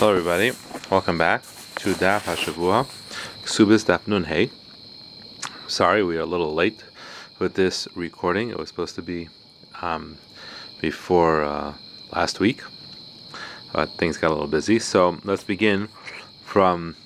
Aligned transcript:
Hello, 0.00 0.12
everybody. 0.12 0.52
Welcome 0.90 1.18
back 1.18 1.42
to 1.74 1.92
Daf 1.92 2.22
Hashavua, 2.22 2.86
Ksubis 3.44 3.84
Daf 3.84 4.08
Nun 4.08 4.24
Hey. 4.24 4.48
Sorry, 5.66 6.02
we 6.02 6.16
are 6.16 6.22
a 6.22 6.24
little 6.24 6.54
late 6.54 6.82
with 7.38 7.52
this 7.52 7.86
recording. 7.94 8.48
It 8.48 8.58
was 8.58 8.70
supposed 8.70 8.94
to 8.94 9.02
be 9.02 9.28
um, 9.82 10.16
before 10.80 11.44
uh, 11.44 11.74
last 12.14 12.40
week, 12.40 12.62
but 13.74 13.90
things 13.98 14.16
got 14.16 14.28
a 14.28 14.32
little 14.32 14.48
busy. 14.48 14.78
So 14.78 15.18
let's 15.22 15.44
begin 15.44 15.88
from 16.44 16.96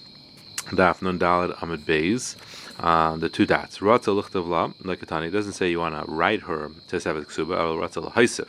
Daf 0.67 1.03
Nun 1.03 1.19
Dalad 1.19 1.61
Amid 1.61 1.85
Beis. 1.85 2.37
Uh, 2.79 3.17
the 3.17 3.29
two 3.29 3.45
dots. 3.45 3.79
Ratza 3.79 4.15
Luchtavla, 4.15 4.73
Lekatani 4.85 5.33
doesn't 5.33 5.55
say 5.55 5.69
you 5.69 5.81
want 5.81 5.97
to 6.01 6.09
write 6.09 6.43
her 6.43 6.71
to 6.87 6.97
Sevet 6.99 7.27
Ksuba, 7.27 7.57
Ratza. 7.77 8.47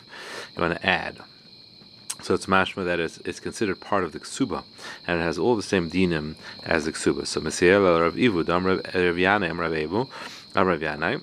You 0.55 0.61
want 0.61 0.79
to 0.79 0.85
add. 0.85 1.17
So 2.25 2.33
it's 2.33 2.47
mashma 2.47 2.85
that 2.85 2.99
it's, 2.99 3.39
considered 3.39 3.79
part 3.79 4.03
of 4.03 4.11
the 4.11 4.19
ksuba, 4.19 4.63
and 5.05 5.21
it 5.21 5.23
has 5.23 5.37
all 5.37 5.55
the 5.55 5.61
same 5.61 5.91
dinim 5.91 6.33
as 6.63 6.85
the 6.85 6.91
ksuba. 6.91 7.27
So 7.27 7.39
Mesiel 7.39 8.01
Rav 8.01 8.17
Ivu, 8.17 8.43
Dam 8.43 8.65
Rav 8.65 8.81
Yanai, 8.81 9.55
Rav 9.55 9.71
Evu, 9.71 10.09
Rav 10.55 10.79
Yanai, 10.79 11.21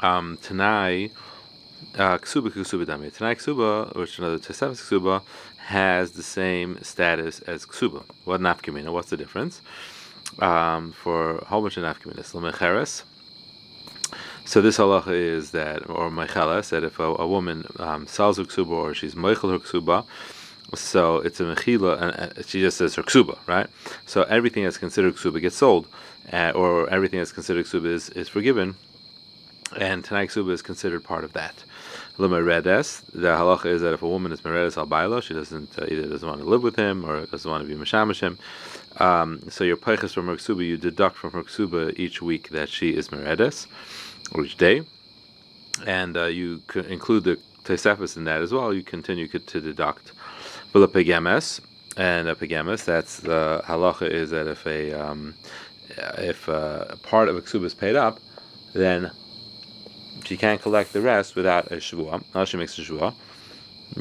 um, 0.00 0.38
Tanai, 0.40 1.10
uh, 1.96 2.16
ksuba 2.16 2.48
ksuba 2.48 2.86
dami. 2.86 3.14
Tanai 3.14 3.34
ksuba, 3.34 3.94
which 3.94 4.18
another 4.18 4.38
Tesavas 4.38 4.80
ksuba, 4.80 5.20
has 5.58 6.12
the 6.12 6.22
same 6.22 6.78
status 6.80 7.40
as 7.40 7.66
ksuba. 7.66 8.02
What 8.24 8.40
nafkamina? 8.40 8.90
What's 8.90 9.10
the 9.10 9.18
difference? 9.18 9.60
Um, 10.38 10.92
for 10.92 11.36
a 11.36 11.44
whole 11.44 11.60
bunch 11.60 11.76
of. 11.76 11.84
Lamecheres, 11.84 13.02
so 14.44 14.60
this 14.60 14.78
halacha 14.78 15.12
is 15.12 15.52
that, 15.52 15.88
or 15.88 16.10
mechelas, 16.10 16.70
that 16.70 16.84
if 16.84 16.98
a, 16.98 17.04
a 17.04 17.26
woman 17.26 17.66
um, 17.78 18.06
sells 18.06 18.38
her 18.38 18.44
ksuba 18.44 18.70
or 18.70 18.94
she's 18.94 19.14
meichel 19.14 19.52
her 19.52 19.58
ksuba, 19.58 20.04
so 20.74 21.18
it's 21.18 21.38
a 21.40 21.44
mechila, 21.44 22.34
and 22.36 22.46
she 22.46 22.60
just 22.60 22.78
says 22.78 22.94
her 22.96 23.02
ksuba, 23.02 23.38
right? 23.46 23.66
So 24.06 24.22
everything 24.24 24.64
that's 24.64 24.78
considered 24.78 25.14
ksuba 25.14 25.40
gets 25.40 25.56
sold, 25.56 25.86
uh, 26.32 26.52
or 26.54 26.88
everything 26.90 27.18
that's 27.18 27.32
considered 27.32 27.66
ksuba 27.66 27.86
is, 27.86 28.08
is 28.10 28.28
forgiven, 28.28 28.74
and 29.76 30.04
tanai 30.04 30.26
ksuba 30.26 30.52
is 30.52 30.62
considered 30.62 31.04
part 31.04 31.24
of 31.24 31.32
that. 31.34 31.64
L'meredes, 32.18 33.02
the 33.12 33.28
halacha 33.28 33.66
is 33.66 33.80
that 33.82 33.94
if 33.94 34.02
a 34.02 34.08
woman 34.08 34.32
is 34.32 34.40
meredes 34.40 34.76
al 34.76 34.86
bailo, 34.86 35.22
she 35.22 35.34
doesn't 35.34 35.78
uh, 35.78 35.86
either 35.88 36.08
doesn't 36.08 36.28
want 36.28 36.40
to 36.40 36.48
live 36.48 36.62
with 36.62 36.76
him 36.76 37.04
or 37.04 37.24
doesn't 37.26 37.50
want 37.50 37.66
to 37.66 37.68
be 37.68 37.80
mashamish 37.80 38.20
him. 38.20 38.38
Um, 38.98 39.40
so 39.48 39.64
your 39.64 39.78
peiches 39.78 40.12
from 40.12 40.26
her 40.26 40.36
ksuba, 40.36 40.66
you 40.66 40.76
deduct 40.76 41.16
from 41.16 41.32
her 41.32 41.42
ksuba 41.42 41.98
each 41.98 42.20
week 42.20 42.50
that 42.50 42.68
she 42.68 42.90
is 42.90 43.08
meredes 43.08 43.66
or 44.34 44.44
each 44.44 44.56
day, 44.56 44.82
and 45.86 46.16
uh, 46.16 46.24
you 46.24 46.62
include 46.88 47.24
the 47.24 47.38
tesefis 47.64 48.16
in 48.16 48.24
that 48.24 48.42
as 48.42 48.52
well. 48.52 48.72
You 48.72 48.82
continue 48.82 49.28
to 49.28 49.60
deduct 49.60 50.12
for 50.70 50.78
the 50.78 50.88
pegemes 50.88 51.60
and 51.96 52.28
a 52.28 52.34
pegemes. 52.34 52.84
That's 52.84 53.20
the 53.20 53.62
halacha 53.64 54.10
is 54.10 54.30
that 54.30 54.46
if 54.46 54.66
a 54.66 54.92
um, 54.92 55.34
if 56.18 56.48
uh, 56.48 56.96
part 57.02 57.28
of 57.28 57.36
a 57.36 57.42
ksuba 57.42 57.64
is 57.64 57.74
paid 57.74 57.96
up, 57.96 58.18
then 58.72 59.10
she 60.24 60.36
can't 60.36 60.60
collect 60.60 60.92
the 60.92 61.00
rest 61.00 61.36
without 61.36 61.70
a 61.72 61.76
shvua. 61.76 62.22
Now 62.34 62.44
she 62.44 62.56
makes 62.56 62.78
a 62.78 62.82
shvua. 62.82 63.14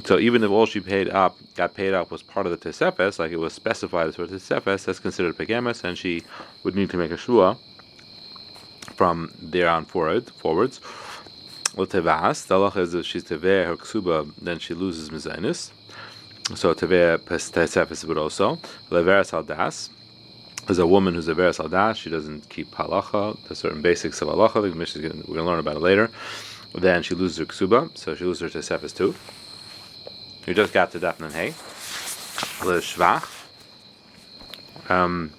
So 0.06 0.20
even 0.20 0.42
if 0.42 0.50
all 0.50 0.66
she 0.66 0.80
paid 0.80 1.10
up 1.10 1.36
got 1.56 1.74
paid 1.74 1.94
up 1.94 2.12
was 2.12 2.24
part 2.24 2.46
of 2.46 2.52
the 2.52 2.70
tesefes, 2.70 3.20
like 3.20 3.32
it 3.32 3.38
was 3.38 3.52
specified 3.54 4.08
as 4.08 4.16
for 4.16 4.26
the 4.26 4.38
tesefes, 4.38 4.86
that's 4.86 5.00
considered 5.00 5.38
pegemes, 5.38 5.84
and 5.84 5.98
she 5.98 6.24
would 6.64 6.76
need 6.76 6.90
to 6.92 6.98
make 6.98 7.12
a 7.12 7.18
shvua 7.18 7.58
from 9.02 9.34
there 9.42 9.68
on 9.68 9.84
forward, 9.84 10.30
forwards. 10.30 10.80
Tevas, 11.76 12.46
the 12.46 12.54
halacha 12.54 12.82
is 12.82 12.94
if 12.94 13.04
she's 13.04 13.24
teveh 13.24 13.66
her 13.66 13.76
ksuba, 13.76 14.32
then 14.40 14.60
she 14.60 14.76
loses 14.76 15.10
mizainis. 15.10 15.72
So 16.56 16.76
teveh 16.76 17.18
pesefes 17.18 18.06
would 18.06 18.20
also. 18.20 18.58
Leveres 18.92 19.32
haldas 19.32 19.90
is 20.70 20.78
a 20.78 20.86
woman 20.86 21.16
who's 21.16 21.28
a 21.28 21.34
veres 21.34 21.58
haldas. 21.58 21.96
She 21.96 22.12
doesn't 22.12 22.48
keep 22.50 22.70
halacha, 22.74 23.44
the 23.48 23.56
certain 23.56 23.82
basics 23.82 24.22
of 24.22 24.28
halacha. 24.28 24.62
The 24.62 24.78
Mishnah 24.78 25.02
we're 25.02 25.10
going 25.10 25.38
to 25.38 25.44
learn 25.46 25.58
about 25.58 25.78
it 25.78 25.82
later. 25.82 26.12
Then 26.76 27.02
she 27.02 27.16
loses 27.16 27.38
her 27.38 27.46
ksuba, 27.46 27.98
so 27.98 28.14
she 28.14 28.24
loses 28.24 28.54
her 28.54 28.60
tesefes 28.60 28.96
too. 28.96 29.16
You 30.46 30.54
just 30.54 30.74
got 30.74 30.92
to 30.92 31.00
Daf 31.00 31.20
Nun 31.20 31.32
Hey. 31.32 31.56
Le 32.64 32.80
shvach. 32.80 33.28
Um, 34.92 35.32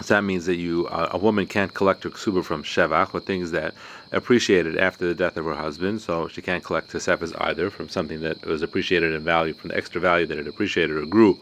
so 0.00 0.14
that 0.14 0.24
means 0.24 0.46
that 0.46 0.56
you 0.56 0.86
uh, 0.88 1.10
a 1.12 1.18
woman 1.18 1.46
can't 1.46 1.72
collect 1.72 2.02
her 2.02 2.10
ksuba 2.10 2.44
from 2.44 2.64
shevach 2.64 3.14
or 3.14 3.20
things 3.20 3.52
that 3.52 3.74
appreciated 4.10 4.76
after 4.76 5.06
the 5.06 5.14
death 5.14 5.36
of 5.36 5.44
her 5.44 5.54
husband. 5.54 6.00
So 6.00 6.26
she 6.28 6.42
can't 6.42 6.64
collect 6.64 6.92
tesefes 6.92 7.32
either 7.40 7.70
from 7.70 7.88
something 7.88 8.20
that 8.20 8.44
was 8.44 8.62
appreciated 8.62 9.14
in 9.14 9.22
value 9.22 9.54
from 9.54 9.68
the 9.68 9.76
extra 9.76 10.00
value 10.00 10.26
that 10.26 10.38
it 10.38 10.48
appreciated 10.48 10.96
or 10.96 11.06
grew 11.06 11.38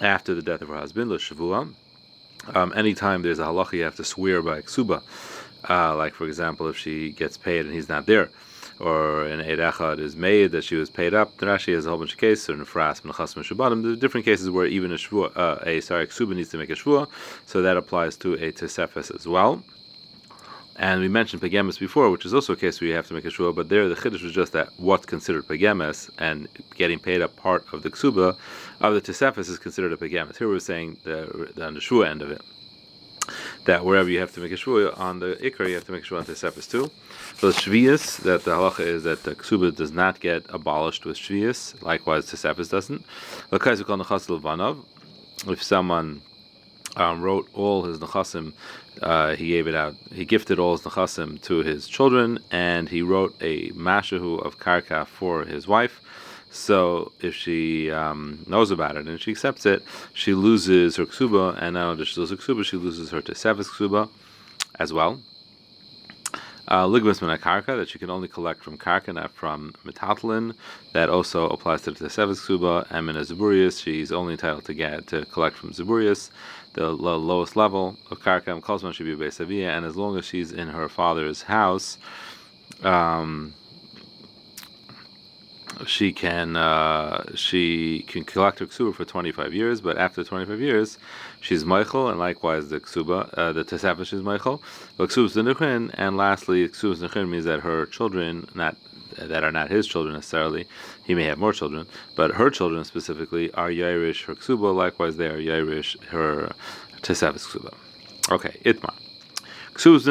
after 0.00 0.34
the 0.34 0.42
death 0.42 0.60
of 0.60 0.68
her 0.68 0.76
husband. 0.76 1.10
Le 1.10 1.18
shavua. 1.18 1.72
Um, 2.54 2.74
anytime 2.76 3.22
there's 3.22 3.38
a 3.38 3.44
halacha, 3.44 3.72
you 3.72 3.84
have 3.84 3.96
to 3.96 4.04
swear 4.04 4.42
by 4.42 4.60
ksuba. 4.60 5.02
Uh, 5.68 5.96
like 5.96 6.12
for 6.12 6.26
example, 6.26 6.68
if 6.68 6.76
she 6.76 7.12
gets 7.12 7.38
paid 7.38 7.64
and 7.64 7.74
he's 7.74 7.88
not 7.88 8.04
there 8.04 8.28
or 8.80 9.24
an 9.24 9.40
Eid 9.40 9.58
Echad 9.58 9.98
is 9.98 10.16
made 10.16 10.52
that 10.52 10.64
she 10.64 10.76
was 10.76 10.90
paid 10.90 11.14
up. 11.14 11.36
The 11.38 11.46
Rashi 11.46 11.74
has 11.74 11.86
a 11.86 11.90
whole 11.90 11.98
bunch 11.98 12.12
of 12.12 12.18
cases, 12.18 12.48
or 12.48 12.54
Nefras, 12.54 13.02
Menachas, 13.02 13.34
Meshubadim. 13.34 13.82
There 13.82 13.92
are 13.92 13.96
different 13.96 14.26
cases 14.26 14.50
where 14.50 14.66
even 14.66 14.92
a 14.92 14.96
shvua, 14.96 15.36
uh, 15.36 15.58
a 15.64 15.80
sorry, 15.80 16.06
ksuba 16.06 16.34
needs 16.34 16.50
to 16.50 16.58
make 16.58 16.70
a 16.70 16.74
shvua, 16.74 17.08
so 17.46 17.62
that 17.62 17.76
applies 17.76 18.16
to 18.18 18.34
a 18.34 18.52
tesefes 18.52 19.14
as 19.14 19.26
well. 19.26 19.62
And 20.76 21.00
we 21.00 21.08
mentioned 21.08 21.40
pegemes 21.40 21.78
before, 21.78 22.10
which 22.10 22.26
is 22.26 22.34
also 22.34 22.54
a 22.54 22.56
case 22.56 22.80
where 22.80 22.88
you 22.88 22.96
have 22.96 23.06
to 23.06 23.14
make 23.14 23.24
a 23.24 23.28
shvua, 23.28 23.54
but 23.54 23.68
there 23.68 23.88
the 23.88 23.94
chiddush 23.94 24.24
was 24.24 24.32
just 24.32 24.52
that 24.52 24.70
what's 24.76 25.06
considered 25.06 25.46
pegemes 25.46 26.10
and 26.18 26.48
getting 26.74 26.98
paid 26.98 27.22
up 27.22 27.36
part 27.36 27.64
of 27.72 27.84
the 27.84 27.90
ksuba 27.90 28.36
of 28.80 28.94
the 28.94 29.00
tesefes 29.00 29.48
is 29.48 29.58
considered 29.58 29.92
a 29.92 29.96
pegemes. 29.96 30.36
Here 30.36 30.48
we're 30.48 30.58
saying 30.58 30.98
the, 31.04 31.52
the 31.54 31.64
on 31.64 31.74
the 31.74 31.80
shvua 31.80 32.08
end 32.08 32.22
of 32.22 32.30
it 32.32 32.42
that 33.64 33.84
wherever 33.84 34.08
you 34.08 34.20
have 34.20 34.32
to 34.34 34.40
make 34.40 34.52
a 34.52 34.56
shvuah 34.56 34.98
on 34.98 35.20
the 35.20 35.36
ikar, 35.36 35.68
you 35.68 35.74
have 35.74 35.84
to 35.86 35.92
make 35.92 36.04
a 36.04 36.06
shvuah 36.06 36.18
on 36.18 36.24
the 36.24 36.36
sepis 36.36 36.66
too. 36.66 36.90
So 37.36 37.50
the 37.50 37.58
shvius, 37.58 38.18
that 38.18 38.44
the 38.44 38.52
halacha 38.52 38.80
is 38.80 39.04
that 39.04 39.22
the 39.22 39.34
ksuba 39.34 39.74
does 39.74 39.92
not 39.92 40.20
get 40.20 40.44
abolished 40.48 41.04
with 41.04 41.16
shvius, 41.16 41.80
likewise 41.82 42.30
the 42.30 42.36
sepis 42.36 42.68
doesn't. 42.68 43.04
If 45.46 45.62
someone 45.62 46.22
um, 46.96 47.22
wrote 47.22 47.48
all 47.54 47.82
his 47.84 47.98
nechasim, 47.98 48.52
uh, 49.02 49.34
he 49.34 49.48
gave 49.48 49.66
it 49.66 49.74
out. 49.74 49.94
He 50.12 50.24
gifted 50.24 50.58
all 50.58 50.76
his 50.76 50.82
nechasim 50.86 51.40
to 51.42 51.58
his 51.58 51.88
children, 51.88 52.38
and 52.50 52.88
he 52.88 53.02
wrote 53.02 53.34
a 53.40 53.70
mashahu 53.70 54.44
of 54.44 54.58
karka 54.58 55.06
for 55.06 55.44
his 55.44 55.66
wife. 55.66 56.00
So 56.54 57.10
if 57.20 57.34
she 57.34 57.90
um, 57.90 58.44
knows 58.46 58.70
about 58.70 58.96
it 58.96 59.08
and 59.08 59.20
she 59.20 59.32
accepts 59.32 59.66
it, 59.66 59.82
she 60.12 60.34
loses 60.34 60.94
her 60.96 61.04
ksuba, 61.04 61.60
and 61.60 61.74
not 61.74 61.86
only 61.86 61.96
does 61.98 62.08
she 62.08 62.20
lose 62.20 62.30
her 62.30 62.36
ksuba, 62.36 62.64
she 62.64 62.76
loses 62.76 63.10
her 63.10 63.20
tesevis 63.20 63.66
ksuba 63.66 64.08
as 64.78 64.92
well. 64.92 65.20
Uh, 66.68 66.86
Ligmas 66.86 67.20
uh, 67.22 67.36
karka 67.36 67.76
that 67.76 67.88
she 67.88 67.98
can 67.98 68.08
only 68.08 68.28
collect 68.28 68.62
from 68.62 68.78
karka, 68.78 69.12
not 69.12 69.32
from 69.34 69.74
metatlin. 69.84 70.54
That 70.92 71.10
also 71.10 71.48
applies 71.48 71.82
to 71.82 71.90
the 71.90 72.04
tesevis 72.04 72.46
ksuba. 72.46 72.86
And 72.88 73.10
in 73.10 73.70
she's 73.72 74.12
only 74.12 74.34
entitled 74.34 74.64
to 74.66 74.74
get 74.74 75.08
to 75.08 75.26
collect 75.26 75.56
from 75.56 75.72
zeburius, 75.72 76.30
the 76.74 76.92
lowest 76.92 77.56
level 77.56 77.96
of 78.12 78.20
karka. 78.20 78.52
And 78.52 78.62
Kosman 78.62 78.94
should 78.94 79.06
be 79.06 79.16
beisavia, 79.16 79.76
and 79.76 79.84
as 79.84 79.96
long 79.96 80.16
as 80.16 80.24
she's 80.24 80.52
in 80.52 80.68
her 80.68 80.88
father's 80.88 81.42
house. 81.42 81.98
Um, 82.84 83.54
she 85.86 86.12
can 86.12 86.56
uh, 86.56 87.24
she 87.34 88.04
can 88.08 88.24
collect 88.24 88.58
her 88.58 88.66
ksuba 88.66 88.94
for 88.94 89.04
25 89.04 89.54
years, 89.54 89.80
but 89.80 89.98
after 89.98 90.24
25 90.24 90.60
years, 90.60 90.98
she's 91.40 91.64
Michael, 91.64 92.08
and 92.08 92.18
likewise 92.18 92.68
the 92.68 92.80
ksuba, 92.80 93.32
uh, 93.34 93.52
the 93.52 93.64
tesafish 93.64 94.06
she's 94.06 94.22
Michael. 94.22 94.62
But 94.96 95.10
ksuba 95.10 95.26
is 95.26 95.90
and 95.94 96.16
lastly, 96.16 96.68
ksuba 96.68 96.92
is 96.92 97.28
means 97.28 97.44
that 97.44 97.60
her 97.60 97.86
children, 97.86 98.48
not 98.54 98.76
that 99.18 99.44
are 99.44 99.52
not 99.52 99.70
his 99.70 99.86
children 99.86 100.14
necessarily, 100.14 100.66
he 101.04 101.14
may 101.14 101.24
have 101.24 101.38
more 101.38 101.52
children, 101.52 101.86
but 102.16 102.32
her 102.32 102.50
children 102.50 102.84
specifically 102.84 103.52
are 103.54 103.68
Yairish 103.68 104.24
her 104.24 104.34
ksuba, 104.34 104.74
likewise 104.74 105.16
they 105.16 105.28
are 105.28 105.38
Yairish 105.38 106.02
her 106.06 106.52
tesafish 107.02 107.46
ksuba. 107.46 107.74
Okay, 108.30 108.60
itma. 108.64 108.92
Ksuba 109.74 109.96
is 109.96 110.08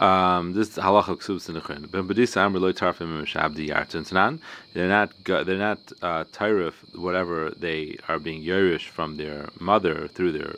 um, 0.00 0.54
this 0.54 0.76
halacha 0.76 1.16
ksubs 1.18 1.48
in 1.48 1.54
the 1.54 1.60
chen. 1.60 1.82
Ben 1.90 2.08
bedisa 2.08 2.38
amr 2.38 2.58
loy 2.58 2.72
tarfim 2.72 3.22
mishabdi 3.22 3.68
yartin 3.68 4.08
tanan. 4.08 4.40
They're 4.72 4.88
not 4.88 5.12
they're 5.24 5.58
not 5.58 5.92
uh, 6.02 6.24
tyrif 6.24 6.74
whatever 6.96 7.50
they 7.50 7.98
are 8.08 8.18
being 8.18 8.42
yerish 8.42 8.88
from 8.88 9.16
their 9.16 9.50
mother 9.60 10.08
through 10.08 10.32
their 10.32 10.54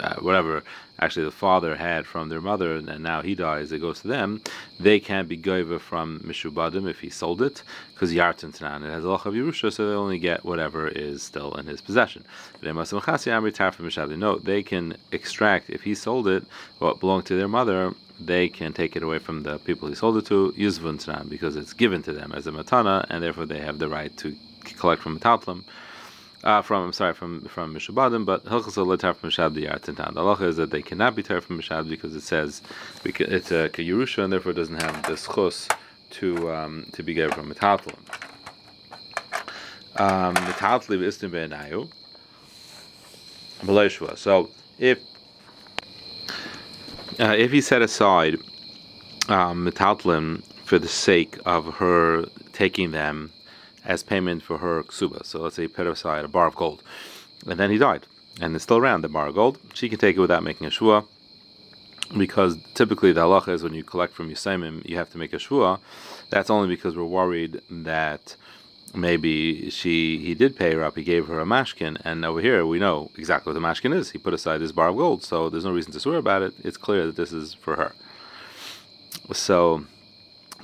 uh, 0.00 0.14
whatever 0.16 0.62
actually 0.98 1.24
the 1.24 1.30
father 1.30 1.76
had 1.76 2.06
from 2.06 2.28
their 2.28 2.40
mother, 2.40 2.76
and 2.76 3.02
now 3.02 3.20
he 3.22 3.34
dies, 3.34 3.70
it 3.72 3.80
goes 3.80 4.00
to 4.00 4.08
them. 4.08 4.40
They 4.80 4.98
can't 4.98 5.28
be 5.28 5.36
goiva 5.36 5.78
from 5.80 6.20
mishubadim 6.20 6.88
if 6.88 7.00
he 7.00 7.10
sold 7.10 7.42
it, 7.42 7.62
because 7.92 8.12
yartin 8.12 8.56
tanan 8.56 8.84
it 8.84 8.90
has 8.90 9.04
a 9.04 9.08
of 9.08 9.34
yerusha, 9.34 9.72
so 9.72 9.88
they 9.88 9.94
only 9.94 10.18
get 10.18 10.44
whatever 10.44 10.88
is 10.88 11.22
still 11.22 11.54
in 11.54 11.66
his 11.66 11.80
possession. 11.80 12.24
No, 12.62 14.38
they 14.38 14.62
can 14.62 14.96
extract 15.12 15.70
if 15.70 15.82
he 15.82 15.94
sold 15.94 16.28
it 16.28 16.44
what 16.78 17.00
belonged 17.00 17.26
to 17.26 17.36
their 17.36 17.48
mother 17.48 17.94
they 18.20 18.48
can 18.48 18.72
take 18.72 18.96
it 18.96 19.02
away 19.02 19.18
from 19.18 19.42
the 19.42 19.58
people 19.58 19.88
he 19.88 19.94
sold 19.94 20.16
it 20.16 20.26
to, 20.26 20.52
yuzvun 20.56 21.28
because 21.28 21.56
it's 21.56 21.72
given 21.72 22.02
to 22.02 22.12
them 22.12 22.32
as 22.32 22.46
a 22.46 22.52
matana, 22.52 23.06
and 23.10 23.22
therefore 23.22 23.46
they 23.46 23.60
have 23.60 23.78
the 23.78 23.88
right 23.88 24.16
to 24.16 24.34
collect 24.76 25.02
from 25.02 25.18
metatlim. 25.18 25.64
Uh, 26.44 26.62
from 26.62 26.84
I'm 26.84 26.92
sorry 26.92 27.12
from 27.12 27.40
from 27.46 27.74
Mishabadim, 27.74 28.24
but 28.24 28.44
Hilchas 28.44 28.76
Letar 28.76 29.16
from 29.16 29.30
Mishad 29.30 29.54
the 29.54 29.62
The 29.62 29.92
halacha 30.20 30.42
is 30.42 30.56
that 30.56 30.70
they 30.70 30.82
cannot 30.82 31.16
be 31.16 31.22
tar 31.22 31.40
from 31.40 31.58
Mishad 31.60 31.88
because 31.88 32.14
it 32.14 32.22
says 32.22 32.62
because 33.02 33.28
it's 33.32 33.50
a 33.50 33.68
Yerusha 33.70 34.22
and 34.22 34.32
therefore 34.32 34.52
doesn't 34.52 34.80
have 34.80 35.02
the 35.04 35.14
schus 35.14 35.68
to 36.10 36.52
um, 36.52 36.86
to 36.92 37.02
be 37.02 37.14
given 37.14 37.32
from 37.32 37.52
Metatlim. 37.52 37.96
Metatlim 39.96 41.00
istim 41.00 41.32
be'enayu. 41.32 41.88
So 44.18 44.50
if 44.78 45.00
uh, 47.20 47.34
if 47.36 47.52
he 47.52 47.60
set 47.60 47.82
aside 47.82 48.36
um, 49.28 49.66
Metatlim 49.66 50.42
for 50.64 50.78
the 50.78 50.88
sake 50.88 51.38
of 51.46 51.74
her 51.74 52.26
taking 52.52 52.90
them 52.90 53.30
as 53.84 54.02
payment 54.02 54.42
for 54.42 54.58
her 54.58 54.82
ksuba. 54.82 55.24
So 55.24 55.40
let's 55.40 55.56
say 55.56 55.62
he 55.62 55.68
put 55.68 55.86
aside 55.86 56.24
a 56.24 56.28
bar 56.28 56.46
of 56.46 56.56
gold, 56.56 56.82
and 57.46 57.58
then 57.58 57.70
he 57.70 57.78
died, 57.78 58.06
and 58.40 58.54
it's 58.54 58.64
still 58.64 58.78
around 58.78 59.02
the 59.02 59.08
bar 59.08 59.28
of 59.28 59.34
gold. 59.34 59.58
She 59.74 59.88
can 59.88 59.98
take 59.98 60.16
it 60.16 60.20
without 60.20 60.42
making 60.42 60.66
a 60.66 60.70
shua, 60.70 61.04
because 62.16 62.58
typically 62.74 63.12
the 63.12 63.22
halacha 63.22 63.48
is 63.48 63.62
when 63.62 63.74
you 63.74 63.84
collect 63.84 64.12
from 64.12 64.30
Yusaimim, 64.30 64.84
you 64.84 64.96
have 64.96 65.10
to 65.10 65.18
make 65.18 65.32
a 65.32 65.38
shua. 65.38 65.80
That's 66.30 66.50
only 66.50 66.68
because 66.68 66.96
we're 66.96 67.04
worried 67.04 67.60
that 67.70 68.36
maybe 68.96 69.70
she 69.70 70.18
he 70.18 70.34
did 70.34 70.56
pay 70.56 70.74
her 70.74 70.82
up, 70.82 70.96
he 70.96 71.04
gave 71.04 71.26
her 71.28 71.40
a 71.40 71.44
mashkin, 71.44 72.00
and 72.04 72.24
over 72.24 72.40
here 72.40 72.66
we 72.66 72.78
know 72.78 73.10
exactly 73.16 73.52
what 73.52 73.60
the 73.60 73.66
mashkin 73.66 73.94
is. 73.94 74.10
He 74.10 74.18
put 74.18 74.34
aside 74.34 74.60
his 74.60 74.72
bar 74.72 74.88
of 74.88 74.96
gold, 74.96 75.22
so 75.22 75.48
there's 75.50 75.64
no 75.64 75.72
reason 75.72 75.92
to 75.92 76.00
swear 76.00 76.18
about 76.18 76.42
it. 76.42 76.54
It's 76.64 76.76
clear 76.76 77.06
that 77.06 77.16
this 77.16 77.32
is 77.32 77.54
for 77.54 77.76
her. 77.76 77.92
So 79.32 79.84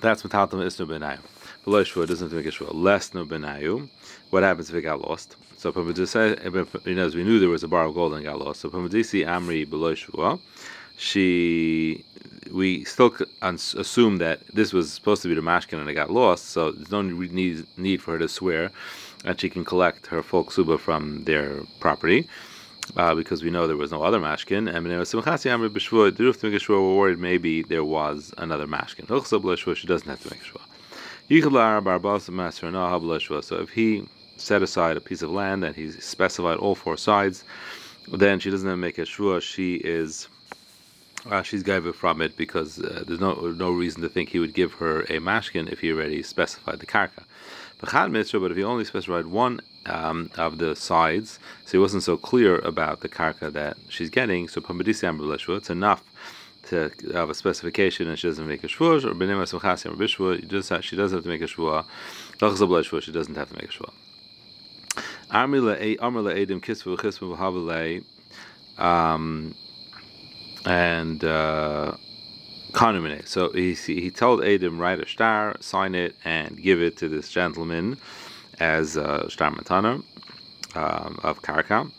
that's 0.01 0.23
metatam 0.23 0.65
isnu 0.65 0.87
benayu. 0.87 1.21
Below 1.65 1.85
shua 1.85 2.07
doesn't 2.07 2.33
make 2.33 2.47
a 2.47 2.51
shua. 2.51 2.73
Less 2.73 3.15
no 3.15 3.25
benayu. 3.25 3.89
What 4.31 4.43
happens 4.43 4.69
if 4.71 4.75
it 4.75 4.83
got 4.83 5.01
lost? 5.01 5.37
So 5.57 5.73
you 5.77 6.95
know, 6.97 7.07
as 7.07 7.15
we 7.15 7.23
knew 7.23 7.39
there 7.39 7.49
was 7.49 7.63
a 7.63 7.69
bar 7.69 7.85
of 7.85 7.95
gold 7.95 8.15
and 8.15 8.25
got 8.25 8.41
lost. 8.41 8.61
So 8.63 8.69
Pamadisi 8.69 9.25
Amri 9.25 9.69
below 9.69 9.95
she 10.97 12.05
we 12.53 12.85
still 12.85 13.15
assume 13.41 14.19
that 14.19 14.47
this 14.55 14.73
was 14.73 14.93
supposed 14.93 15.23
to 15.23 15.29
be 15.29 15.35
the 15.35 15.41
mashkin 15.41 15.81
and 15.81 15.89
it 15.89 15.95
got 15.95 16.11
lost. 16.11 16.51
So 16.51 16.71
there's 16.71 16.91
no 16.91 17.03
need 17.03 17.67
need 17.77 18.03
for 18.03 18.13
her 18.13 18.19
to 18.19 18.29
swear 18.29 18.71
that 19.25 19.41
she 19.41 19.49
can 19.49 19.65
collect 19.65 20.07
her 20.09 20.23
full 20.23 20.45
ksuba 20.45 20.79
from 20.79 21.25
their 21.25 21.63
property 21.81 22.29
uh, 22.97 23.15
because 23.15 23.43
we 23.43 23.51
know 23.51 23.67
there 23.67 23.77
was 23.77 23.91
no 23.91 24.03
other 24.03 24.21
mashkin. 24.21 24.73
And 24.73 24.85
we're 26.69 26.97
worried 26.97 27.19
maybe 27.19 27.63
there 27.63 27.85
was 27.85 28.35
another 28.39 28.67
mashkin. 28.67 29.77
She 29.77 29.87
doesn't 29.87 30.09
have 30.09 30.23
to 30.23 30.31
make 30.31 30.43
shua. 30.45 30.61
So 33.43 33.57
if 33.57 33.71
he 33.71 34.09
set 34.37 34.63
aside 34.63 34.97
a 34.97 35.01
piece 35.01 35.23
of 35.23 35.31
land 35.31 35.65
and 35.65 35.75
he 35.75 35.91
specified 35.93 36.59
all 36.59 36.75
four 36.75 36.97
sides, 36.97 37.45
then 38.13 38.41
she 38.41 38.51
doesn't 38.51 38.69
have 38.69 38.75
to 38.75 38.81
make 38.81 38.99
a 38.99 39.07
shua. 39.07 39.41
She 39.41 39.77
is 39.77 40.29
uh, 41.31 41.43
she's 41.43 41.63
gaiva 41.63 41.95
from 41.95 42.21
it 42.21 42.37
because 42.37 42.79
uh, 42.81 43.05
there's 43.07 43.21
no 43.21 43.35
no 43.35 43.71
reason 43.71 44.03
to 44.03 44.09
think 44.09 44.31
he 44.31 44.39
would 44.39 44.55
give 44.55 44.75
her 44.75 45.03
a 45.03 45.19
mashkin 45.19 45.71
if 45.71 45.81
he 45.81 45.93
already 45.93 46.23
specified 46.23 46.81
the 46.81 46.87
karka. 46.87 47.25
But 47.81 47.93
if 47.93 48.57
he 48.57 48.63
only 48.63 48.85
specified 48.85 49.27
one 49.27 49.61
um, 49.87 50.31
of 50.37 50.59
the 50.59 50.77
sides, 50.77 51.41
so 51.65 51.73
he 51.73 51.79
wasn't 51.79 52.05
so 52.05 52.17
clear 52.17 52.59
about 52.59 53.01
the 53.01 53.09
karka 53.09 53.53
that 53.53 53.77
she's 53.89 54.09
getting. 54.09 54.47
So 54.47 54.63
it's 54.69 55.71
enough 55.71 56.05
to 56.69 56.91
have 57.13 57.29
a 57.29 57.35
specification 57.35 58.09
and 58.09 58.17
she 58.19 58.29
doesn't 58.29 58.47
make 58.47 58.63
a 58.63 58.69
shvur, 58.69 59.05
or 59.05 59.15
benim 59.15 59.39
asimchasi 59.39 59.93
bishvur, 59.97 60.83
she 60.83 60.95
doesn't 60.95 61.17
have 61.17 61.25
to 61.25 61.29
make 61.29 61.43
a 61.43 61.47
shvur. 61.47 61.85
She 63.03 63.13
doesn't 63.13 63.35
have 63.35 63.49
to 63.49 63.55
make 63.55 63.65
a 63.65 63.69
shvur. 63.69 63.91
Um, 68.79 69.55
and 70.65 71.25
uh, 71.25 71.93
so 73.25 73.51
he 73.53 73.75
he 73.75 74.11
told 74.11 74.45
Adam 74.45 74.79
write 74.79 75.01
a 75.01 75.07
star, 75.07 75.57
sign 75.61 75.95
it, 75.95 76.17
and 76.25 76.61
give 76.61 76.81
it 76.81 76.97
to 76.99 77.09
this 77.09 77.31
gentleman 77.31 77.99
as 78.59 78.97
a 78.97 79.29
star 79.29 79.51
matana 79.51 80.03
um, 80.75 81.19
of 81.23 81.43
karka. 81.43 81.91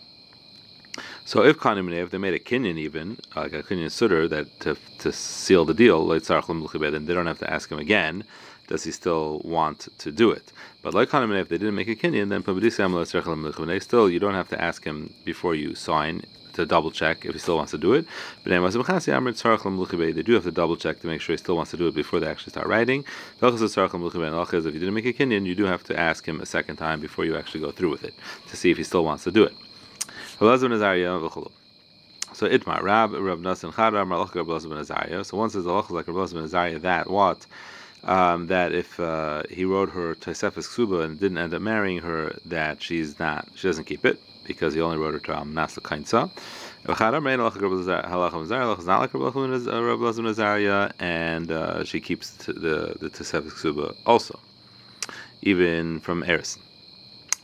So 1.25 1.43
if 1.43 1.57
kanim 1.57 1.91
if 1.93 2.11
they 2.11 2.17
made 2.17 2.33
a 2.33 2.39
kinyan 2.39 2.77
even 2.77 3.17
like 3.35 3.53
a 3.53 3.63
kinyan 3.63 3.91
sutter 3.91 4.27
that 4.27 4.59
to, 4.61 4.75
to 4.99 5.11
seal 5.11 5.65
the 5.65 5.73
deal, 5.73 6.05
then 6.05 7.05
they 7.05 7.13
don't 7.13 7.27
have 7.27 7.39
to 7.39 7.49
ask 7.49 7.71
him 7.71 7.79
again. 7.79 8.23
Does 8.67 8.83
he 8.83 8.91
still 8.91 9.41
want 9.43 9.89
to 9.97 10.11
do 10.11 10.31
it? 10.31 10.51
But 10.81 10.93
like 10.93 11.09
kanim 11.09 11.39
if 11.39 11.49
they 11.49 11.57
didn't 11.57 11.75
make 11.75 11.87
a 11.87 11.95
kinyan, 11.95 12.29
then 12.29 13.79
still 13.79 14.09
you 14.09 14.19
don't 14.19 14.33
have 14.33 14.49
to 14.49 14.61
ask 14.61 14.83
him 14.83 15.13
before 15.23 15.55
you 15.55 15.75
sign 15.75 16.23
to 16.53 16.65
double 16.65 16.91
check 16.91 17.25
if 17.25 17.33
he 17.33 17.39
still 17.39 17.57
wants 17.57 17.71
to 17.71 17.77
do 17.77 17.93
it. 17.93 18.05
But 18.43 18.49
they 18.51 18.57
do 18.57 20.33
have 20.33 20.43
to 20.43 20.51
double 20.51 20.75
check 20.75 20.99
to 21.01 21.07
make 21.07 21.21
sure 21.21 21.33
he 21.33 21.37
still 21.37 21.55
wants 21.55 21.71
to 21.71 21.77
do 21.77 21.87
it 21.87 21.95
before 21.95 22.19
they 22.19 22.27
actually 22.27 22.51
start 22.51 22.67
writing. 22.67 23.03
If 23.41 23.59
you 23.59 24.71
didn't 24.71 24.93
make 24.93 25.05
a 25.05 25.13
kinyan, 25.13 25.45
you 25.45 25.55
do 25.55 25.65
have 25.65 25.83
to 25.83 25.99
ask 25.99 26.25
him 26.27 26.41
a 26.41 26.45
second 26.45 26.77
time 26.77 26.99
before 26.99 27.25
you 27.25 27.35
actually 27.37 27.61
go 27.61 27.71
through 27.71 27.91
with 27.91 28.03
it 28.03 28.13
to 28.49 28.55
see 28.55 28.71
if 28.71 28.77
he 28.77 28.83
still 28.83 29.03
wants 29.03 29.23
to 29.25 29.31
do 29.31 29.43
it. 29.43 29.53
So 32.35 32.49
Itmar, 32.49 32.81
Rab, 32.81 33.13
Rab 33.13 33.39
Nasan 33.41 33.71
Malach 33.71 34.33
ben 34.33 34.77
Azariah. 34.77 35.23
So 35.23 35.37
one 35.37 35.49
says 35.51 35.67
Allah 35.67 35.85
like 35.89 36.07
Rab 36.07 36.17
Azariah 36.17 36.79
that 36.79 37.09
what? 37.09 37.45
Um, 38.03 38.47
that 38.47 38.73
if 38.73 38.99
uh, 38.99 39.43
he 39.49 39.63
wrote 39.63 39.91
her 39.91 40.15
Tosefes 40.15 40.67
Ksuba 40.67 41.05
and 41.05 41.17
didn't 41.17 41.37
end 41.37 41.53
up 41.53 41.61
marrying 41.61 41.99
her, 41.99 42.37
that 42.45 42.81
she's 42.81 43.17
not, 43.17 43.47
she 43.55 43.67
doesn't 43.67 43.85
keep 43.85 44.03
it 44.05 44.19
because 44.45 44.73
he 44.73 44.81
only 44.81 44.97
wrote 44.97 45.13
her 45.13 45.19
to 45.19 45.31
Amnas 45.33 45.79
Kainsa. 45.79 46.29
And 50.99 51.51
uh, 51.51 51.83
she 51.83 51.99
keeps 52.01 52.31
the 52.45 52.95
the 52.99 53.09
Tosefes 53.09 53.53
Ksuba 53.53 53.95
also, 54.05 54.39
even 55.41 55.99
from 56.01 56.23
Erison. 56.23 56.59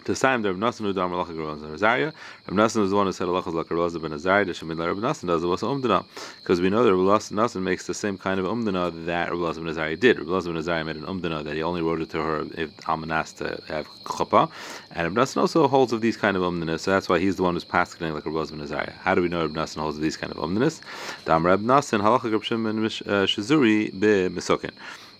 The 0.09 0.15
time 0.15 0.41
that 0.41 0.51
Rav 0.51 0.57
Nassan 0.57 0.79
who 0.79 0.91
dam 0.91 1.11
Rav 1.11 1.27
Nasan 1.27 1.69
Rav 1.69 2.57
Nassan 2.57 2.83
is 2.83 2.89
the 2.89 2.95
one 2.95 3.05
who 3.05 3.11
said 3.11 3.27
halachas 3.27 3.53
like 3.53 3.69
Rav 3.69 4.01
ben 4.01 4.11
Azariah. 4.11 4.43
The 4.43 4.53
Shemin 4.53 4.83
Rav 4.83 4.97
Nassan 4.97 5.27
does 5.27 5.45
was 5.45 5.61
umdana 5.61 6.03
because 6.41 6.59
we 6.61 6.71
know 6.71 6.83
that 6.83 6.95
Rav 6.95 7.21
Nassan 7.29 7.61
makes 7.61 7.85
the 7.85 7.93
same 7.93 8.17
kind 8.17 8.39
of 8.39 8.47
umdana 8.47 9.05
that 9.05 9.31
Rav 9.31 9.55
ben 9.55 9.67
Azariah 9.67 9.95
did. 9.95 10.17
Rav 10.17 10.45
ben 10.45 10.57
Azariah 10.57 10.83
made 10.83 10.95
an 10.95 11.03
umdana 11.03 11.43
that 11.43 11.53
he 11.53 11.61
only 11.61 11.83
wrote 11.83 12.01
it 12.01 12.09
to 12.09 12.23
her 12.23 12.41
if 12.57 12.75
Almanas 12.87 13.37
to 13.37 13.61
have 13.71 13.87
chuppah, 14.05 14.49
and 14.93 15.15
Rav 15.15 15.27
Nassan 15.27 15.41
also 15.41 15.67
holds 15.67 15.93
of 15.93 16.01
these 16.01 16.17
kind 16.17 16.35
of 16.35 16.41
umdanas. 16.41 16.79
So 16.79 16.89
that's 16.89 17.07
why 17.07 17.19
he's 17.19 17.35
the 17.35 17.43
one 17.43 17.53
who's 17.53 17.63
passing 17.63 18.11
like 18.11 18.25
Rav 18.25 18.49
ben 18.49 18.61
Azariah. 18.61 18.93
How 19.03 19.13
do 19.13 19.21
we 19.21 19.29
know 19.29 19.41
Rav 19.41 19.51
Nassan 19.51 19.81
holds 19.81 19.97
of 19.97 20.01
these 20.01 20.17
kind 20.17 20.33
of 20.33 20.39
umdanas? 20.39 20.81
Dam 21.25 21.45
Rav 21.45 21.59
Nassan 21.59 22.01
halacha 22.01 22.43
Shimon 22.43 22.83
uh, 22.83 22.89
Shizuri 23.27 23.91
be 23.91 24.27
Misokin. 24.35 24.71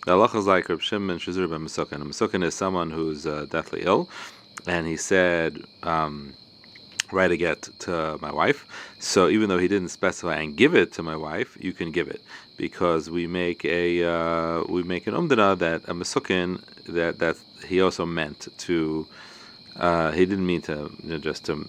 The 0.04 0.12
halacha 0.12 0.34
is 0.34 0.46
like 0.48 0.68
Rav 0.68 0.82
Shimon 0.82 1.20
Shizuri 1.20 1.48
be 1.48 1.64
Misokin. 1.64 2.02
A 2.02 2.04
Misokin 2.04 2.42
is 2.42 2.54
someone 2.54 2.90
who's 2.90 3.24
uh, 3.24 3.46
deathly 3.48 3.82
ill 3.84 4.08
and 4.66 4.86
he 4.86 4.96
said, 4.96 5.64
um, 5.82 6.34
write 7.12 7.30
a 7.30 7.36
get 7.36 7.62
to 7.80 8.18
my 8.20 8.32
wife. 8.32 8.66
So 8.98 9.28
even 9.28 9.48
though 9.48 9.58
he 9.58 9.68
didn't 9.68 9.88
specify 9.88 10.36
and 10.36 10.56
give 10.56 10.74
it 10.74 10.92
to 10.92 11.02
my 11.02 11.16
wife, 11.16 11.56
you 11.60 11.72
can 11.72 11.90
give 11.90 12.08
it 12.08 12.22
because 12.56 13.10
we 13.10 13.26
make 13.26 13.64
a 13.64 14.04
uh, 14.04 14.64
we 14.68 14.82
make 14.82 15.06
an 15.06 15.14
umdana 15.14 15.58
that 15.58 15.82
a 15.88 15.94
masukin 15.94 16.60
that 16.86 17.18
that 17.18 17.36
he 17.66 17.80
also 17.80 18.06
meant 18.06 18.48
to. 18.58 19.06
Uh, 19.76 20.10
he 20.10 20.26
didn't 20.26 20.44
mean 20.44 20.60
to 20.60 20.90
you 21.02 21.10
know, 21.10 21.18
just 21.18 21.46
to 21.46 21.64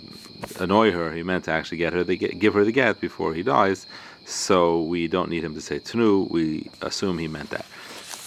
annoy 0.59 0.91
her. 0.91 1.13
He 1.13 1.23
meant 1.23 1.45
to 1.45 1.51
actually 1.51 1.77
get 1.77 1.93
her 1.93 2.03
the 2.03 2.17
get, 2.17 2.39
give 2.39 2.53
her 2.55 2.65
the 2.65 2.71
get 2.71 2.99
before 2.99 3.33
he 3.33 3.43
dies. 3.43 3.85
So 4.25 4.81
we 4.81 5.07
don't 5.07 5.29
need 5.29 5.43
him 5.43 5.53
to 5.53 5.61
say 5.61 5.79
tnu. 5.79 6.29
We 6.29 6.69
assume 6.81 7.19
he 7.19 7.27
meant 7.27 7.51
that 7.51 7.65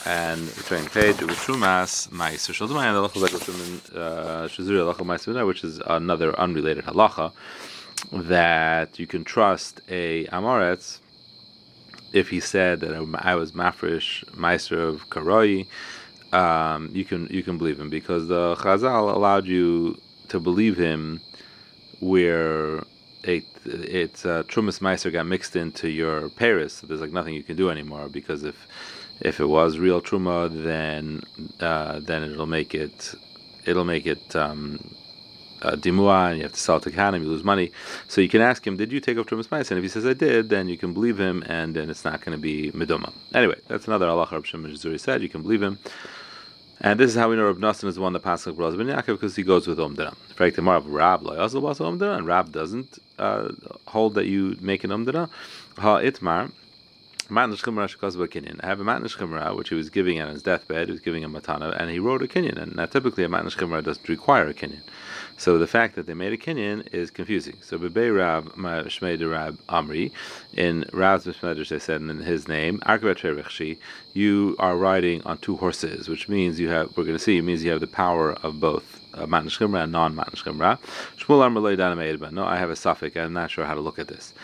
and 0.07 0.49
turning 0.67 0.87
page 0.87 1.21
with 1.21 1.31
Shumas 1.31 2.09
Ma'aser 2.11 2.53
Shaldumai 2.53 2.85
and 2.87 2.97
the 2.97 3.09
halacha 3.09 4.49
Shazuri 4.49 4.95
halacha 4.95 5.47
which 5.47 5.65
is 5.65 5.81
another 5.87 6.39
unrelated 6.39 6.85
halacha 6.85 7.33
that 8.13 8.99
you 8.99 9.07
can 9.07 9.25
trust 9.25 9.81
a 9.89 10.27
Amoretz 10.27 11.01
if 12.15 12.31
he 12.31 12.39
said 12.39 12.81
that 12.81 12.95
I 13.19 13.35
was 13.35 13.53
Mafresh 13.53 14.37
Meister 14.37 14.81
of 14.81 15.11
Karoi, 15.11 15.67
um, 16.33 16.89
you 16.93 17.05
can 17.05 17.27
you 17.27 17.43
can 17.43 17.59
believe 17.59 17.79
him. 17.79 17.91
Because 17.91 18.29
the 18.29 18.55
Chazal 18.55 19.13
allowed 19.13 19.47
you 19.47 19.99
to 20.29 20.39
believe 20.39 20.77
him 20.77 21.21
where 22.01 22.85
it 23.25 23.45
it's 23.65 24.25
uh, 24.25 24.45
Trumas 24.45 24.81
Meister 24.81 25.11
got 25.11 25.27
mixed 25.27 25.57
into 25.57 25.89
your 25.89 26.29
Paris, 26.31 26.75
so 26.75 26.87
there's 26.87 27.01
like 27.01 27.13
nothing 27.13 27.35
you 27.35 27.43
can 27.43 27.57
do 27.57 27.69
anymore 27.69 28.09
because 28.09 28.45
if 28.45 28.69
if 29.21 29.41
it 29.41 29.47
was 29.47 29.79
real 29.79 30.01
truma, 30.01 30.51
then 30.65 31.23
uh, 31.61 32.01
then 32.01 32.23
it'll 32.23 32.47
make 32.47 32.75
it 32.75 33.15
it'll 33.65 33.85
make 33.85 34.07
it 34.07 34.37
um, 34.37 34.95
uh, 35.63 35.73
dimua, 35.77 36.31
and 36.31 36.37
you 36.39 36.43
have 36.43 36.53
to 36.53 36.61
sell 36.61 36.77
it 36.77 36.83
to 36.83 36.91
Kahanim, 36.91 37.23
you 37.23 37.29
lose 37.29 37.45
money. 37.45 37.73
So 38.09 38.21
you 38.21 38.29
can 38.29 38.41
ask 38.41 38.67
him, 38.67 38.77
"Did 38.77 38.93
you 38.93 39.01
take 39.01 39.19
off 39.19 39.27
trumas 39.27 39.49
ma'is?" 39.49 39.71
And 39.71 39.79
if 39.79 39.83
he 39.83 39.89
says, 39.89 40.07
"I 40.07 40.13
did," 40.13 40.51
then 40.51 40.69
you 40.69 40.77
can 40.77 40.93
believe 40.93 41.19
him, 41.19 41.43
and 41.47 41.75
then 41.75 41.91
it's 41.91 42.05
not 42.05 42.21
going 42.25 42.37
to 42.37 42.43
be 42.43 42.71
meduma. 42.73 43.13
Anyway, 43.33 43.59
that's 43.69 43.87
another 43.87 44.07
Allah 44.09 44.29
Rab 44.31 44.45
Shimon 44.45 44.77
said. 44.99 45.23
You 45.23 45.29
can 45.29 45.43
believe 45.43 45.63
him. 45.63 45.79
And 46.81 46.99
this 46.99 47.11
is 47.11 47.17
how 47.17 47.31
we 47.31 47.37
know 47.37 47.47
Rab 47.47 47.59
Nassan 47.59 47.89
is 47.89 47.95
the 47.95 48.01
one 48.01 48.13
that 48.13 48.21
passes 48.21 48.59
like 48.59 48.77
Ben 48.77 48.89
Yaakov 48.89 49.07
because 49.07 49.37
he 49.37 49.43
goes 49.43 49.67
with 49.67 49.79
Umdana. 49.79 50.15
Fact 50.35 50.59
of 50.59 50.87
Rab 50.87 51.27
also 51.27 51.61
was 51.61 51.79
Umdana, 51.79 52.19
and 52.19 52.27
Rab 52.27 52.53
doesn't 52.53 52.99
uh, 53.19 53.51
hold 53.87 54.15
that 54.15 54.27
you 54.27 54.57
make 54.61 54.85
an 54.85 54.91
Umdana. 54.91 55.31
Ha 55.79 56.01
Itmar. 56.01 56.51
Matnish 57.31 57.63
Kinyan. 57.63 58.61
I 58.63 58.67
have 58.67 58.81
a 58.81 58.85
Matnish 58.85 59.17
Chumrah 59.17 59.57
which 59.57 59.69
he 59.69 59.75
was 59.75 59.91
giving 59.91 60.21
on 60.21 60.29
his 60.29 60.43
deathbed, 60.43 60.89
he 60.89 60.93
was 60.93 61.01
giving 61.01 61.25
a 61.25 61.29
matana, 61.29 61.75
and 61.81 61.91
he 61.91 61.99
wrote 61.99 62.23
a 62.23 62.27
Kinyan. 62.27 62.61
And 62.61 62.77
now 62.77 62.87
typically 62.87 63.25
a 63.25 63.29
Matnish 63.29 63.57
Chumrah 63.57 63.83
doesn't 63.85 64.09
require 64.09 64.49
a 64.49 64.55
Kinyan. 64.55 64.83
So 65.37 65.59
the 65.59 65.67
fact 65.67 65.97
that 65.97 66.07
they 66.07 66.15
made 66.15 66.33
a 66.33 66.37
Kinyan 66.37 66.93
is 66.93 67.11
confusing. 67.11 67.57
So 67.61 67.79
Bebe 67.79 68.09
Rab 68.09 68.55
Shmei 68.55 69.31
Rab 69.31 69.59
Amri, 69.69 70.13
in 70.53 70.85
Rab's 70.93 71.27
Mishmedrash 71.27 71.69
they 71.69 71.79
said 71.79 72.01
in 72.01 72.19
his 72.19 72.49
name, 72.49 72.81
you 74.13 74.57
are 74.59 74.77
riding 74.77 75.23
on 75.23 75.39
two 75.39 75.57
horses, 75.57 76.09
which 76.09 76.29
means 76.29 76.61
you 76.61 76.69
have, 76.69 76.97
we're 76.97 77.05
going 77.05 77.17
to 77.17 77.23
see, 77.23 77.39
it 77.39 77.43
means 77.43 77.65
you 77.65 77.71
have 77.71 77.81
the 77.81 77.87
power 77.87 78.33
of 78.43 78.61
both 78.61 79.04
uh, 79.15 79.27
Matan 79.27 79.75
and 79.75 79.93
non 79.93 80.15
Matan 80.15 80.35
Shemra. 80.35 80.79
Shmuel 81.19 81.43
Amr 81.43 81.61
Loy 81.61 81.77
Dana 81.77 82.31
No, 82.31 82.45
I 82.45 82.57
have 82.57 82.71
a 82.71 82.77
suffix. 82.77 83.17
I'm 83.17 83.33
not 83.33 83.51
sure 83.51 83.65
how 83.65 83.75
to 83.75 83.81
look 83.81 83.99
at 83.99 84.09
this. 84.09 84.35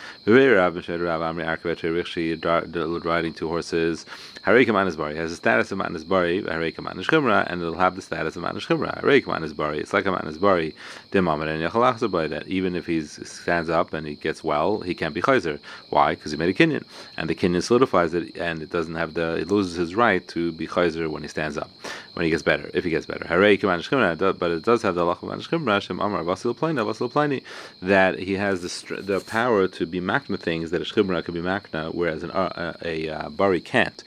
Riding 3.04 3.32
two 3.34 3.48
horses. 3.48 4.06
Hareka 4.44 4.72
Manas 4.72 4.96
Bari 4.96 5.16
has 5.16 5.30
the 5.30 5.36
status 5.36 5.70
of 5.70 5.78
Manas 5.78 6.04
Bari, 6.04 6.42
Hareka 6.42 6.80
Manas 6.80 7.06
Shemra, 7.06 7.46
and 7.50 7.60
it'll 7.60 7.74
have 7.74 7.94
the 7.96 8.02
status 8.02 8.36
of 8.36 8.42
Manas 8.42 8.64
Shemra. 8.64 9.02
Hareka 9.02 9.26
Manas 9.26 9.52
Bari. 9.52 9.78
It's 9.78 9.92
like 9.92 10.06
a 10.06 10.10
Manas 10.10 10.38
Bari. 10.38 10.74
Dimamad 11.12 11.48
and 11.48 12.30
that 12.30 12.46
even 12.46 12.74
if 12.74 12.86
he 12.86 13.02
stands 13.02 13.68
up 13.68 13.92
and 13.92 14.06
he 14.06 14.14
gets 14.14 14.42
well, 14.42 14.80
he 14.80 14.94
can't 14.94 15.14
be 15.14 15.20
Chayzer. 15.20 15.58
Why? 15.90 16.14
Because 16.14 16.32
he 16.32 16.38
made 16.38 16.48
a 16.48 16.54
Kinyan. 16.54 16.84
And 17.16 17.28
the 17.28 17.34
Kinyan 17.34 17.62
solidifies 17.62 18.14
it 18.14 18.36
and 18.36 18.62
it 18.62 18.70
doesn't 18.70 18.94
have 18.94 19.14
the, 19.14 19.36
it 19.36 19.48
loses 19.48 19.74
his 19.74 19.94
right 19.94 20.26
to 20.28 20.52
be 20.52 20.66
Chayzer 20.66 21.08
when 21.08 21.22
he 21.22 21.28
stands 21.28 21.58
up, 21.58 21.70
when 22.14 22.24
he 22.24 22.30
gets 22.30 22.42
better, 22.42 22.70
if 22.72 22.84
he 22.84 22.90
gets 22.90 23.06
better. 23.06 23.24
Hareka 23.24 23.64
Manas 23.64 23.86
Shemra, 23.86 24.38
but 24.38 24.59
it 24.60 24.66
does 24.66 24.82
have 24.82 24.94
the 24.94 25.04
Allah 25.04 25.16
Manas 25.22 25.48
Shemra, 25.48 25.80
Shem 25.80 26.00
Amar 26.00 26.22
Vasil 26.22 26.54
Plani, 26.54 26.84
Vasil 26.84 27.10
Plani, 27.10 27.42
that 27.80 28.18
he 28.18 28.34
has 28.34 28.60
the, 28.60 28.96
the 29.00 29.20
power 29.20 29.66
to 29.68 29.86
be 29.86 30.00
Makna 30.02 30.38
things 30.38 30.70
that 30.70 30.82
a 30.82 30.84
Shemra 30.84 31.24
can 31.24 31.32
be 31.32 31.40
Makna, 31.40 31.94
whereas 31.94 32.22
an, 32.22 32.30
uh, 32.30 32.74
a, 32.84 33.06
a, 33.08 33.26
a 33.26 33.30
Bari 33.30 33.62
can't. 33.62 34.04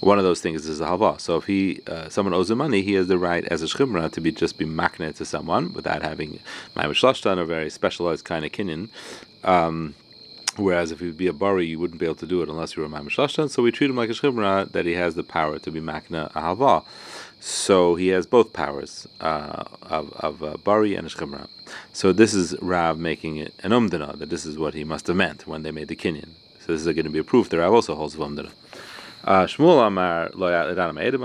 One 0.00 0.18
of 0.18 0.24
those 0.24 0.40
things 0.40 0.66
is 0.66 0.80
a 0.80 0.86
halva. 0.86 1.20
So 1.20 1.38
if 1.38 1.46
he 1.46 1.80
uh, 1.88 2.08
someone 2.08 2.34
owes 2.34 2.50
him 2.52 2.58
money, 2.58 2.82
he 2.82 2.92
has 2.92 3.08
the 3.08 3.18
right 3.18 3.44
as 3.46 3.62
a 3.62 3.66
shchimra 3.66 4.12
to 4.12 4.20
be 4.20 4.30
just 4.30 4.58
be 4.58 4.64
makne 4.64 5.12
to 5.16 5.24
someone 5.24 5.72
without 5.72 6.02
having 6.02 6.38
ma'amish 6.76 7.26
or 7.26 7.44
very 7.44 7.68
specialized 7.68 8.24
kind 8.24 8.44
of 8.44 8.52
kinyan. 8.52 8.88
Um, 9.42 9.94
Whereas 10.56 10.90
if 10.90 11.00
he 11.00 11.06
would 11.06 11.16
be 11.16 11.26
a 11.26 11.32
bari, 11.32 11.66
you 11.66 11.78
wouldn't 11.78 12.00
be 12.00 12.06
able 12.06 12.16
to 12.16 12.26
do 12.26 12.42
it 12.42 12.48
unless 12.48 12.76
you 12.76 12.82
were 12.82 12.88
a 12.88 12.90
ma'amish 12.90 13.50
So 13.50 13.62
we 13.62 13.70
treat 13.70 13.90
him 13.90 13.96
like 13.96 14.10
a 14.10 14.14
shchimra 14.14 14.72
that 14.72 14.86
he 14.86 14.94
has 14.94 15.14
the 15.14 15.22
power 15.22 15.58
to 15.58 15.70
be 15.70 15.80
makna 15.80 16.30
a 16.34 16.40
halva. 16.40 16.84
So 17.40 17.94
he 17.96 18.08
has 18.08 18.26
both 18.26 18.52
powers 18.52 19.06
uh, 19.20 19.64
of, 19.82 20.12
of 20.14 20.42
uh, 20.42 20.56
bari 20.56 20.94
and 20.94 21.06
a 21.06 21.10
shchimra. 21.10 21.48
So 21.92 22.12
this 22.12 22.32
is 22.32 22.56
Rav 22.62 22.98
making 22.98 23.36
it 23.36 23.54
an 23.62 23.72
umdana, 23.72 24.18
that 24.18 24.30
this 24.30 24.46
is 24.46 24.58
what 24.58 24.74
he 24.74 24.84
must 24.84 25.06
have 25.08 25.16
meant 25.16 25.46
when 25.46 25.62
they 25.62 25.70
made 25.70 25.88
the 25.88 25.96
kinyan. 25.96 26.30
So 26.60 26.72
this 26.72 26.84
is 26.84 26.86
going 26.86 27.04
to 27.04 27.10
be 27.10 27.18
a 27.18 27.24
proof 27.24 27.50
that 27.50 27.58
Rav 27.58 27.72
also 27.72 27.94
holds 27.94 28.14
of 28.14 28.20
umdana. 28.20 28.50
Uh, 29.26 29.44
Shmuel 29.44 29.84
Amar 29.84 30.30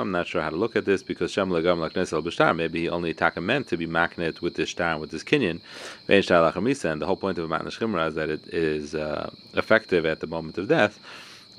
I'm 0.02 0.12
not 0.12 0.26
sure 0.26 0.42
how 0.42 0.50
to 0.50 0.56
look 0.56 0.76
at 0.76 0.86
this 0.86 1.04
because 1.04 1.30
Shem 1.30 1.52
Legam 1.52 1.88
Laknesel 1.88 2.24
B'Shtar. 2.24 2.56
Maybe 2.56 2.82
he 2.82 2.90
only 2.90 3.14
taka 3.14 3.42
meant 3.42 3.68
to 3.68 3.78
be 3.78 3.86
magnet 3.86 4.42
with 4.42 4.56
this 4.56 4.72
star 4.72 4.98
with 4.98 5.12
this 5.12 5.24
kinyan. 5.24 5.62
And 6.08 7.00
the 7.00 7.06
whole 7.06 7.16
point 7.16 7.38
of 7.38 7.46
a 7.46 7.48
matna 7.48 7.68
shchimra 7.68 8.08
is 8.08 8.16
that 8.16 8.32
it 8.32 8.48
is 8.48 8.96
uh, 8.96 9.30
effective 9.54 10.08
at 10.08 10.20
the 10.20 10.26
moment 10.26 10.58
of 10.58 10.68
death. 10.68 11.00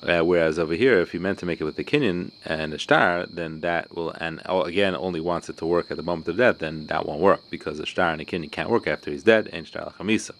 Uh, 0.02 0.22
whereas 0.22 0.58
over 0.58 0.74
here, 0.74 0.98
if 0.98 1.12
he 1.12 1.18
meant 1.20 1.38
to 1.38 1.46
make 1.46 1.60
it 1.60 1.64
with 1.64 1.76
the 1.76 1.84
kinyan 1.84 2.32
and 2.44 2.74
a 2.74 2.78
star, 2.80 3.24
then 3.26 3.60
that 3.60 3.94
will, 3.94 4.10
and 4.10 4.42
again, 4.48 4.96
only 4.96 5.20
wants 5.20 5.48
it 5.48 5.56
to 5.58 5.64
work 5.64 5.92
at 5.92 5.96
the 5.96 6.02
moment 6.02 6.26
of 6.26 6.38
death, 6.38 6.58
then 6.58 6.88
that 6.88 7.06
won't 7.06 7.20
work 7.20 7.42
because 7.50 7.78
a 7.78 7.86
star 7.86 8.10
and 8.10 8.20
a 8.20 8.24
kinyan 8.24 8.50
can't 8.50 8.68
work 8.68 8.88
after 8.88 9.12
he's 9.12 9.22
dead. 9.22 9.48
And 9.52 9.64
star 9.64 9.92
lachamisa. 9.92 10.32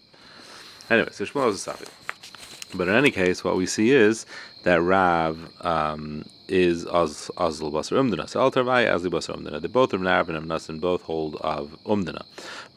Anyway, 0.89 1.09
so 1.13 1.23
Shmuel 1.23 1.47
is 1.47 1.65
a 1.65 1.71
safi. 1.71 1.87
But 2.75 2.87
in 2.87 2.95
any 2.95 3.11
case, 3.11 3.43
what 3.43 3.55
we 3.55 3.67
see 3.67 3.91
is 3.91 4.25
that 4.63 4.81
Rav 4.81 5.37
um, 5.61 6.25
is 6.53 6.85
Az 6.85 7.31
Azl 7.35 7.71
Basar 7.71 7.97
Umdana. 7.97 8.29
So 8.29 8.39
Altar 8.39 8.61
Vai 8.61 8.85
Azli 8.85 9.09
Basar 9.09 9.35
Umdana. 9.35 9.59
They 9.59 9.67
both 9.67 9.91
are 9.93 9.97
Rav 9.97 10.29
and 10.29 10.37
Amnas 10.37 10.69
both 10.79 11.01
hold 11.01 11.35
of 11.37 11.75
Umdana. 11.83 12.23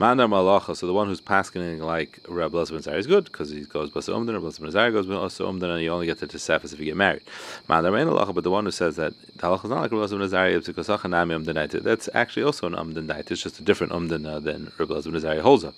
Mandar 0.01 0.29
Malacha, 0.29 0.75
so 0.75 0.87
the 0.87 0.95
one 0.95 1.09
who's 1.09 1.21
passing 1.21 1.79
like 1.81 2.19
Rab 2.27 2.53
Lesben 2.53 2.83
Zari 2.83 2.99
is 2.99 3.07
good 3.07 3.27
because 3.27 3.51
he 3.51 3.61
goes 3.65 3.91
Basar 3.91 4.15
Umdana, 4.15 4.41
Lesben 4.41 4.73
Zari 4.73 4.93
goes 4.93 5.07
Basar 5.07 5.47
Umdana, 5.47 5.75
and 5.75 5.83
you 5.83 5.91
only 5.91 6.07
get 6.07 6.19
to 6.19 6.27
Tesefis 6.27 6.73
if 6.73 6.79
you 6.79 6.87
get 6.87 6.97
married. 6.97 7.23
Mandar 7.69 7.93
Mein 7.93 8.07
Alacha, 8.07 8.35
but 8.35 8.45
the 8.45 8.51
one 8.51 8.65
who 8.65 8.71
says 8.71 8.97
that 8.97 9.13
the 9.37 9.43
Halacha 9.43 9.65
is 9.65 9.71
not 9.71 9.83
like 9.83 9.93
Rab 9.93 10.01
Lesben 10.01 10.27
Zari, 10.27 10.65
because 10.65 10.89
Achanami 10.89 11.45
Umdanaita. 11.45 11.83
That's 11.83 12.09
actually 12.15 12.45
also 12.45 12.67
an 12.67 12.73
Umdanaita. 12.75 13.33
It's 13.33 13.43
just 13.43 13.61
a 13.61 13.63
different 13.63 13.93
Umdana 13.93 14.43
than 14.43 14.73
Rab 14.79 14.89
Lesben 14.89 15.21
Zari 15.21 15.41
holds 15.43 15.65
up. 15.65 15.75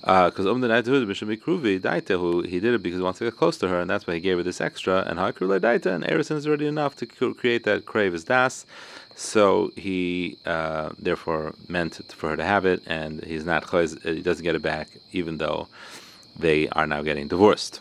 Because 0.00 0.46
uh, 0.46 0.54
Umdanaita 0.54 0.86
who 0.86 1.08
is 1.08 1.20
Mikruvi, 1.20 1.80
Daita, 1.80 2.18
who 2.18 2.42
he 2.42 2.58
did 2.58 2.74
it 2.74 2.82
because 2.82 2.98
he 2.98 3.04
wants 3.04 3.18
to 3.20 3.24
get 3.24 3.36
close 3.36 3.56
to 3.58 3.68
her, 3.68 3.80
and 3.80 3.88
that's 3.88 4.06
why 4.06 4.14
he 4.14 4.20
gave 4.20 4.36
her 4.36 4.42
this 4.42 4.60
extra, 4.60 5.04
and 5.06 5.18
Hakrule 5.18 5.60
Daita, 5.60 5.86
and 5.86 6.04
Erison 6.04 6.36
is 6.36 6.46
already 6.46 6.66
enough 6.66 6.96
to 6.96 7.06
create 7.36 7.64
that 7.64 7.86
crave 7.86 8.14
as 8.14 8.24
das. 8.24 8.66
So 9.14 9.70
he 9.76 10.38
uh, 10.44 10.90
therefore 10.98 11.54
meant 11.68 12.00
for 12.12 12.30
her 12.30 12.36
to 12.36 12.44
have 12.44 12.66
it, 12.66 12.82
and 12.86 13.24
he's 13.24 13.44
not 13.44 13.70
he 13.70 14.22
doesn't 14.22 14.44
get 14.44 14.54
it 14.54 14.62
back, 14.62 14.88
even 15.12 15.38
though 15.38 15.68
they 16.38 16.68
are 16.70 16.86
now 16.86 17.02
getting 17.02 17.28
divorced. 17.28 17.80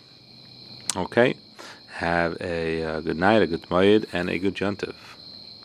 Okay, 0.96 1.36
have 1.90 2.38
a, 2.40 2.82
a 2.82 2.90
uh, 2.90 3.00
good 3.02 3.18
night, 3.18 3.42
a 3.42 3.48
good 3.48 3.64
moed, 3.64 4.06
and 4.14 4.30
a 4.30 4.40
good 4.40 4.56
juntiv. 4.56 4.96